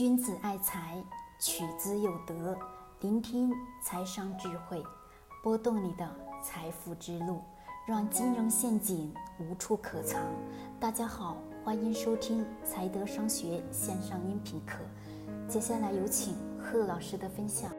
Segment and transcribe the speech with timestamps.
[0.00, 0.96] 君子爱财，
[1.38, 2.56] 取之有德。
[3.02, 3.50] 聆听
[3.84, 4.82] 财商智慧，
[5.42, 6.10] 拨动你的
[6.42, 7.42] 财富之路，
[7.86, 10.18] 让金融陷阱无处可藏。
[10.80, 14.78] 大家好，欢迎收听财德商学线上音频课。
[15.46, 17.70] 接下来有请贺老师的分享。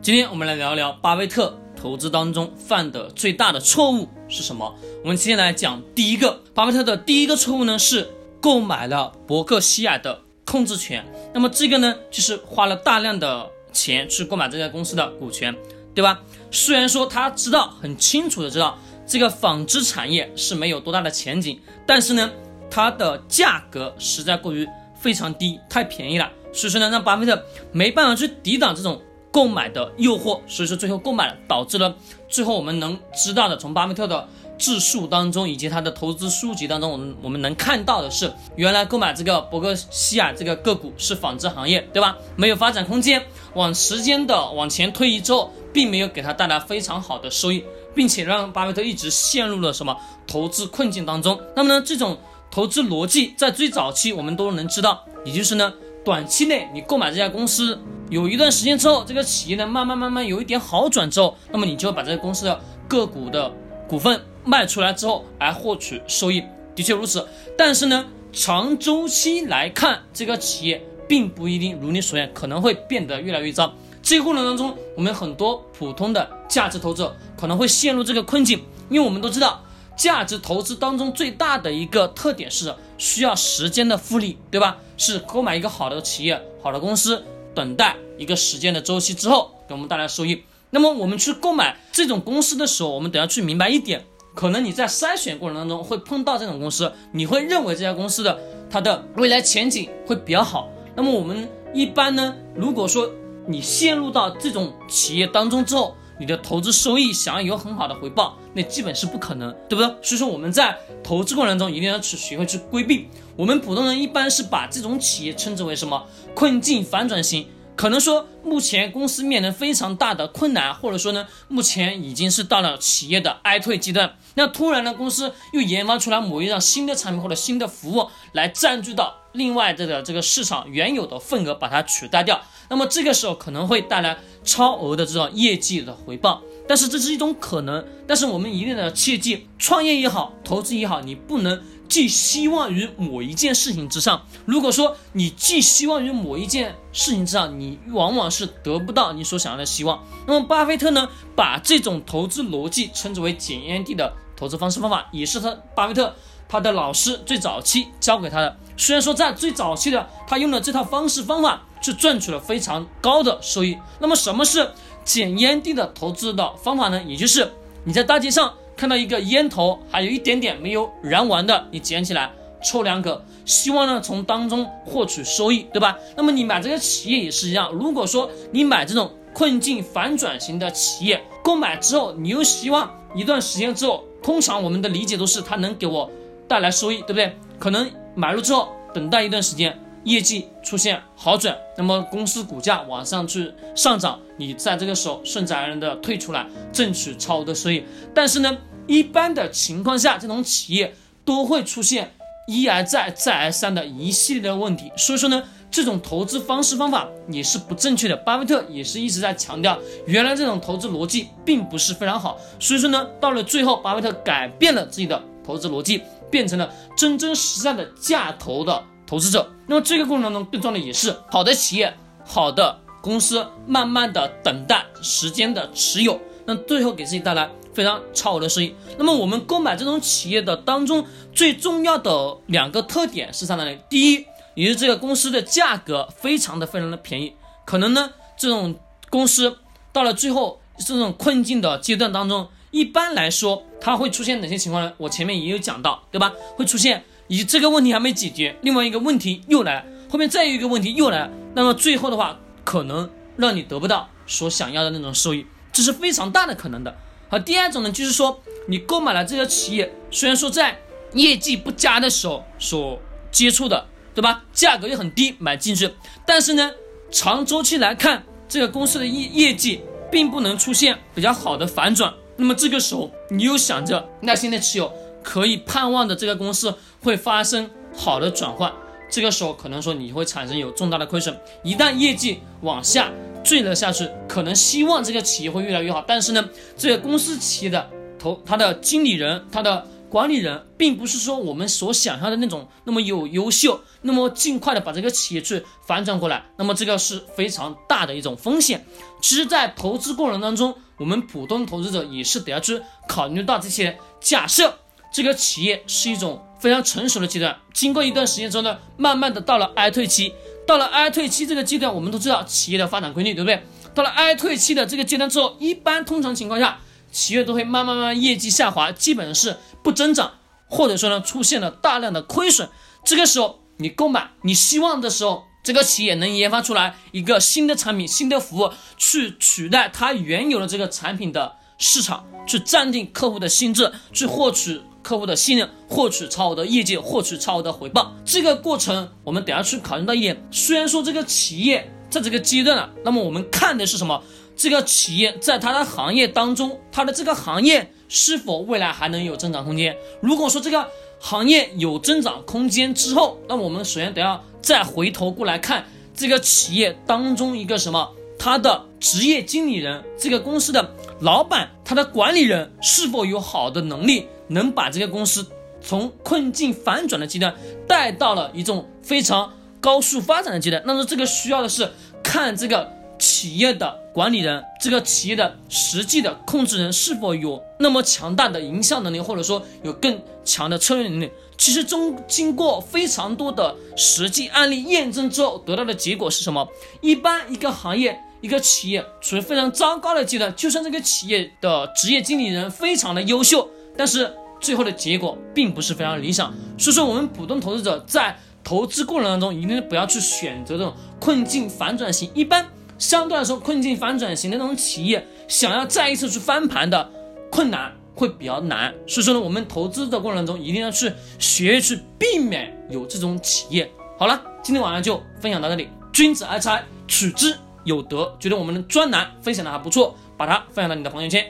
[0.00, 4.74] 今天我们来聊聊巴菲特投资当中犯的最大的错误是什么？
[5.02, 8.08] 我们今天来讲第一个，巴菲特的第一个错误呢是
[8.40, 10.22] 购买了伯克希尔的
[10.54, 11.04] 控制权。
[11.32, 15.52] 那么这个呢，就是花了大量的钱去购买这家公司的股权，
[15.92, 16.20] 对吧？
[16.52, 22.30] 虽然说他知道很清楚的知道这个纺织产业是没有多大的前景，但是呢，
[22.70, 24.64] 它的价格实在过于
[24.96, 29.02] 非常低，太便宜了，所以说呢，让巴菲特没办法去抵挡这种。
[29.34, 31.92] 购买的诱惑，所以说最后购买了，导致了
[32.28, 42.16] 最后我们能知道的，从巴菲特的自述当中以及他的投资书籍当中，我们我们能看到的是，原来购买这个伯克希尔这个个股是纺织行业，对吧？
[42.36, 43.22] 没有发展空间，
[43.54, 51.40] 往时间的往前推移之后，并没有给他带来非常好的收益，并且让巴菲特一直陷入了什么投资困境当中。
[51.56, 52.16] 那么呢，这种
[52.50, 55.72] 投资逻辑在最早期我们都能知道，也就是呢，
[56.04, 57.78] 短期内你购买这家公司。
[58.10, 63.50] 有一段时间之后，这个企业呢慢慢慢慢有一点好转之后，那么你就把这个公司的个股的
[63.88, 66.42] 股份卖出来之后来获取收益，
[66.74, 67.26] 的确如此。
[67.56, 73.72] 但是呢，长周期来看，这个企业并不一定如你所愿，可能会变得越来越糟。
[74.02, 79.62] 这个过程当中，我们很多普通的价值投资者可能会陷入这个困境，因为我们都知道，
[79.96, 84.78] 价值投资当中最大的一个特点是需要时间的复利，对吧？
[84.96, 87.22] 是购买一个好的企业、好的公司。
[87.54, 90.42] 等待一个时间的周期之后，给我们带来收益。
[90.74, 94.04] 那么我们去购买这种公司的时候，我们等下去明白一点，
[94.34, 98.36] 可能你在筛选过程当中会碰到这种公司，你会认为这家公司的
[98.68, 100.68] 它的未来前景会比较好。
[100.96, 103.08] 那么我们一般呢，如果说
[103.46, 109.86] 你陷入到这种企业当中之后，你的投资收益想要有很好的回报，那基本是不可能，对不对？
[110.02, 113.06] 所以说我们在投资过程中一定要去学会去规避。
[113.36, 116.04] 我们普通人一般是把这种企业称之为什么
[116.34, 117.46] 困境反转型？
[117.76, 124.16] 可能说目前公司面临非常大的困难，或者说呢，目前已经是到了企业的哀退阶段。
[124.34, 132.40] 那突然呢，公司又研发出来某一样新的产品或者新的服务来占据到另外这个这个市场原有的份额，把它取代掉。
[132.70, 137.84] 那么这个时候可能会带来超额的这种业绩的回报，但是这是一种可能。
[138.06, 144.26] 但是我们一定要切记，创业也好，投资也好，你不能寄希望于某一件事情之上。
[144.44, 150.02] 如果说你寄希望于某一件事情之上，你往往是得不到你所想要的希望。
[150.26, 156.14] 那么巴菲特呢，把这种投资逻辑称之为检验地的投资方式方法，也是他巴菲特
[156.48, 158.56] 他的老师最早期教给他的。
[158.76, 161.62] 虽然说在最早期的他用的这套方式方法。
[161.84, 163.76] 是赚取了非常高的收益。
[163.98, 164.70] 那么什么是
[165.04, 167.02] 捡烟蒂的投资的方法呢？
[167.02, 167.52] 也就是
[167.84, 172.30] 你在大街上看到一个烟头，还有一点点没有燃完的，你捡起来
[172.62, 175.96] 抽两口，希望呢从当中获取收益，对吧？
[176.16, 177.70] 那么你买这个企业也是一样。
[177.72, 186.10] 如果说你买这种困境反转型的企业，购买之后你又希望一段时间之后，通常我们的理解都是它能给我
[186.48, 187.36] 带来收益，对不对？
[187.58, 189.78] 可能买入之后等待一段时间。
[190.04, 197.84] 业绩出现好转，那么公司股价往上去上涨，你在这个时候顺自然的退出来，挣取超额的收益。
[198.14, 198.56] 但是呢，
[198.86, 200.94] 一般的情况下，这种企业
[201.24, 202.12] 都会出现
[202.46, 204.92] 一而再、再而三的一系列的问题。
[204.96, 208.14] 所以说呢，这种投资方式方法也是不正确的。
[208.14, 212.38] 巴菲特也是一直在强调，原来这种投资逻辑并不是非常好。
[212.60, 218.84] 所以说呢，到了最后，巴菲特改变了自己的投资逻辑，变成了真真实在的价投的。
[219.06, 221.94] 投资者，那么这个过程当中更重要的也是好的企业、
[222.24, 228.74] 好的公司，慢慢的等待时间的持有，那最后给自己带来非常超额的收益。
[228.96, 231.04] 那么我们购买这种企业的当中
[231.34, 233.78] 最重要的两个特点是在哪里？
[233.90, 237.34] 第一，也是这个公司的价格非常的非常的便宜，
[237.66, 238.74] 可能呢这种
[239.10, 239.58] 公司
[239.92, 244.92] 到了最后这种困境的阶段当中，一般来说它会出现哪些情况呢？
[244.96, 246.32] 我前面也有讲到，对吧？
[246.56, 247.04] 会出现。
[247.26, 256.94] 你这个问题还没解决，另外一个问题又来，后面再有一个问题又来，那么最后的话，可能让你得不到所想要的那种收益，这是非常大的可能的。
[257.30, 260.78] 好，第二种呢，就是说你购买了这个企业，虽然说在
[261.14, 263.00] 业绩不佳的时候所
[263.30, 264.44] 接触的，对吧？
[264.52, 265.90] 价格又很低，买进去，
[266.26, 266.70] 但是呢，
[267.10, 269.80] 长周期来看，这个公司的业业绩
[270.12, 274.92] 并不能出现比较好的反转，那么这个时候你又想着，那现在持有。
[275.24, 276.72] 可以盼望的这个公司
[277.02, 278.72] 会发生好的转换，
[279.10, 281.36] 这个时候可能说你会产生有重大的亏损。
[281.64, 283.10] 一旦业绩往下
[283.42, 289.88] 坠了下去，可能希望这个企业会越来越好，但是呢，这个公司企业的投他的经理人他的。
[290.10, 298.86] 管理人并不是说我们所想象的那种那么有优秀，那么尽快的把这个企业去反转过来，那么这个是非常大的一种风险。
[299.20, 303.98] 其实，在投资过程当中，我们普通投资者也是得要去考虑到这些。
[304.20, 304.78] 假设
[305.14, 310.34] 这个企业是一种非常成熟的阶段，经过一段时间之后呢，慢慢的到了哀退期，
[310.66, 313.62] 到了哀退期这个阶段，我们都知道企业的发展规律，对不对？
[313.94, 316.80] 到了哀退期的这个阶段之后，一般通常情况下。
[317.12, 320.32] 企业都会慢慢慢慢业绩下滑，基本是不增长，
[320.66, 322.68] 或者说呢出现了大量的亏损。
[323.04, 338.12] 这个时候你购买，你希望的时候，这个企业能研发出来一个新的产品、新的服务，去取代它原有的这个产品的市场，去占定客户的心智，去获取客户的信任，获取超额的业绩，获取超额的回报。
[338.24, 344.20] 这个过程我们等下去考虑到一点，虽然说这个企业在这个阶段了，那么我们看的是什么？
[344.56, 349.96] 这个企业在它的行业当中，它的这个行业是否未来还能有增长空间？
[350.20, 350.88] 如果说这个
[351.20, 355.84] 行业有增长空间之后，那我们首先得要再回头过来看
[356.14, 365.46] 这个企业当中一个什么，它的职业经理人，这个公司的老板，他的管理人是否有好的能力，能把这个公司
[365.80, 367.54] 从困境反转的阶段
[367.86, 370.82] 带到了一种非常高速发展的阶段？
[370.86, 371.90] 那么这个需要的是
[372.22, 372.92] 看这个。
[373.16, 381.30] 企业的管理人，这个企业的实际的控制人是否有那么强大的营销能力，或者说有更强的策略能力？
[381.56, 386.68] 其实中经过非常多的实际案例验证之后，得到的结果是什么？
[387.00, 396.52] 一般一个行业、一个企业处于非常糟糕的阶段，就算这个企业的职业经理人非常的优秀，但是最后的结果并不是非常理想。
[396.78, 402.66] 所以说，我们普通投资者在投资过程当中，一定不要去选择这种困境反转型，一般。
[402.96, 407.10] 相对来说，困境反转型的那种企业，想要再一次去翻盘的
[407.50, 408.94] 困难会比较难。
[409.06, 413.90] 所以说呢，我们投资的过程中一定要去学去避免有这种企业。
[414.16, 415.88] 好了，今天晚上就分享到这里。
[416.12, 418.32] 君子爱财，取之有德。
[418.38, 421.44] 觉得我们的专栏分享的还不错，把它分享到你的朋友圈。